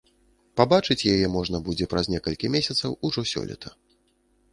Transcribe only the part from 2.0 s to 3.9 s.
некалькі месяцаў, ужо сёлета.